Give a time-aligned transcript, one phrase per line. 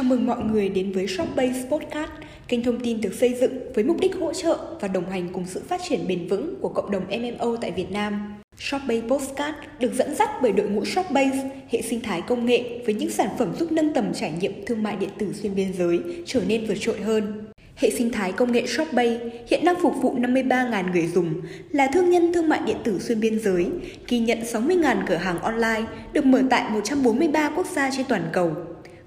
[0.00, 2.10] Chào mừng mọi người đến với Shopbase Podcast,
[2.48, 5.44] kênh thông tin được xây dựng với mục đích hỗ trợ và đồng hành cùng
[5.46, 8.34] sự phát triển bền vững của cộng đồng MMO tại Việt Nam.
[8.58, 12.94] Shopbase Podcast được dẫn dắt bởi đội ngũ Shopbase, hệ sinh thái công nghệ với
[12.94, 16.00] những sản phẩm giúp nâng tầm trải nghiệm thương mại điện tử xuyên biên giới
[16.26, 17.44] trở nên vượt trội hơn.
[17.76, 21.40] Hệ sinh thái công nghệ Shopbay hiện đang phục vụ 53.000 người dùng,
[21.70, 23.66] là thương nhân thương mại điện tử xuyên biên giới,
[24.08, 25.82] ghi nhận 60.000 cửa hàng online
[26.12, 28.52] được mở tại 143 quốc gia trên toàn cầu.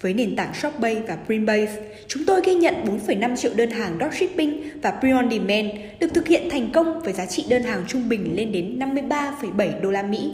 [0.00, 1.72] Với nền tảng Shopbay và Printbase,
[2.06, 2.74] chúng tôi ghi nhận
[3.06, 7.26] 4,5 triệu đơn hàng dropshipping và pre-on demand được thực hiện thành công với giá
[7.26, 10.32] trị đơn hàng trung bình lên đến 53,7 đô la Mỹ.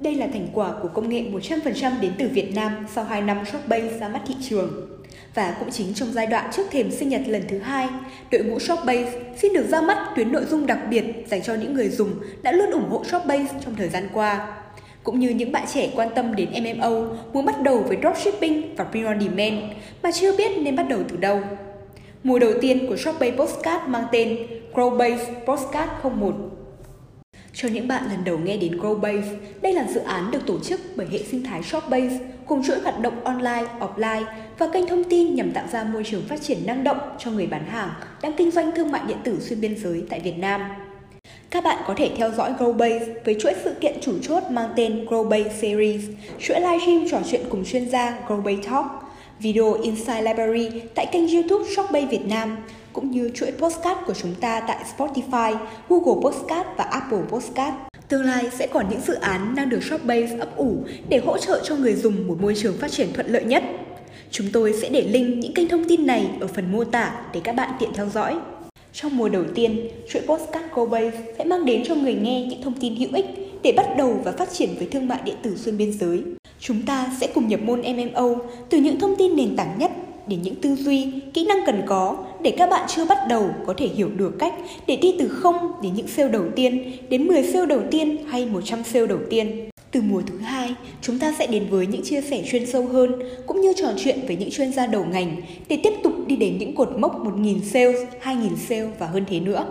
[0.00, 3.38] Đây là thành quả của công nghệ 100% đến từ Việt Nam sau 2 năm
[3.52, 4.88] Shopbay ra mắt thị trường.
[5.34, 7.88] Và cũng chính trong giai đoạn trước thềm sinh nhật lần thứ hai,
[8.30, 9.12] đội ngũ Shopbase
[9.42, 12.10] xin được ra mắt tuyến nội dung đặc biệt dành cho những người dùng
[12.42, 14.54] đã luôn ủng hộ Shopbase trong thời gian qua.
[15.02, 16.90] Cũng như những bạn trẻ quan tâm đến MMO
[17.32, 19.62] muốn bắt đầu với dropshipping và print on demand
[20.02, 21.40] mà chưa biết nên bắt đầu từ đâu.
[22.22, 24.38] Mùa đầu tiên của Shopbase Postcard mang tên
[24.74, 26.34] Growbase Postcard 01
[27.52, 30.80] cho những bạn lần đầu nghe đến Growbase, đây là dự án được tổ chức
[30.96, 34.24] bởi hệ sinh thái Shopbase cùng chuỗi hoạt động online, offline
[34.58, 37.46] và kênh thông tin nhằm tạo ra môi trường phát triển năng động cho người
[37.46, 37.90] bán hàng
[38.22, 40.60] đang kinh doanh thương mại điện tử xuyên biên giới tại Việt Nam.
[41.50, 45.06] Các bạn có thể theo dõi Growbase với chuỗi sự kiện chủ chốt mang tên
[45.06, 46.02] Growbase Series,
[46.38, 48.86] chuỗi livestream trò chuyện cùng chuyên gia Growbase Talk,
[49.40, 52.56] video Inside Library tại kênh YouTube Shopbase Việt Nam,
[52.92, 55.56] cũng như chuỗi postcard của chúng ta tại Spotify,
[55.88, 57.76] Google Postcard và Apple Postcard.
[58.08, 60.76] Tương lai sẽ còn những dự án đang được Shopbase ấp ủ
[61.08, 63.62] để hỗ trợ cho người dùng một môi trường phát triển thuận lợi nhất.
[64.30, 67.40] Chúng tôi sẽ để link những kênh thông tin này ở phần mô tả để
[67.44, 68.36] các bạn tiện theo dõi.
[69.00, 72.80] Trong mùa đầu tiên, chuỗi Postcard GoBase sẽ mang đến cho người nghe những thông
[72.80, 73.26] tin hữu ích
[73.62, 76.22] để bắt đầu và phát triển với thương mại điện tử xuyên biên giới.
[76.60, 78.34] Chúng ta sẽ cùng nhập môn MMO
[78.70, 79.90] từ những thông tin nền tảng nhất
[80.26, 83.74] đến những tư duy, kỹ năng cần có để các bạn chưa bắt đầu có
[83.76, 84.54] thể hiểu được cách
[84.86, 88.46] để đi từ không đến những sale đầu tiên, đến 10 sale đầu tiên hay
[88.46, 89.68] 100 sale đầu tiên.
[89.90, 93.12] Từ mùa thứ hai, chúng ta sẽ đến với những chia sẻ chuyên sâu hơn
[93.46, 95.36] cũng như trò chuyện với những chuyên gia đầu ngành
[95.68, 99.40] để tiếp tục đi đến những cột mốc 1.000 sales, 2.000 sale và hơn thế
[99.40, 99.66] nữa.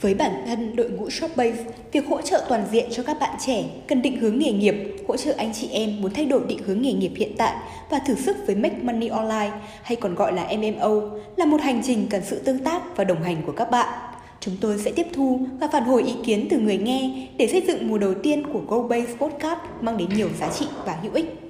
[0.00, 3.64] Với bản thân đội ngũ Shopbase, việc hỗ trợ toàn diện cho các bạn trẻ
[3.88, 4.74] cần định hướng nghề nghiệp,
[5.08, 7.54] hỗ trợ anh chị em muốn thay đổi định hướng nghề nghiệp hiện tại
[7.90, 9.50] và thử sức với Make Money Online
[9.82, 11.00] hay còn gọi là MMO
[11.36, 13.88] là một hành trình cần sự tương tác và đồng hành của các bạn.
[14.40, 17.62] Chúng tôi sẽ tiếp thu và phản hồi ý kiến từ người nghe để xây
[17.66, 21.49] dựng mùa đầu tiên của GoBase Podcast mang đến nhiều giá trị và hữu ích.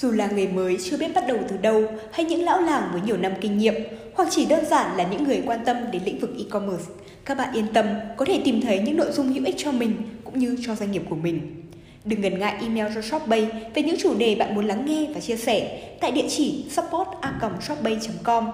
[0.00, 3.00] Dù là người mới chưa biết bắt đầu từ đâu hay những lão làng với
[3.00, 3.74] nhiều năm kinh nghiệm
[4.14, 6.84] hoặc chỉ đơn giản là những người quan tâm đến lĩnh vực e-commerce,
[7.24, 7.86] các bạn yên tâm
[8.16, 10.92] có thể tìm thấy những nội dung hữu ích cho mình cũng như cho doanh
[10.92, 11.62] nghiệp của mình.
[12.04, 15.20] Đừng ngần ngại email cho Shopbay về những chủ đề bạn muốn lắng nghe và
[15.20, 18.50] chia sẻ tại địa chỉ support@shopbay.com.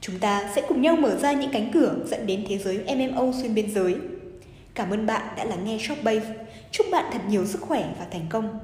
[0.00, 3.32] Chúng ta sẽ cùng nhau mở ra những cánh cửa dẫn đến thế giới MMO
[3.40, 3.94] xuyên biên giới.
[4.74, 6.20] Cảm ơn bạn đã lắng nghe Shopbay.
[6.70, 8.58] Chúc bạn thật nhiều sức khỏe và thành công.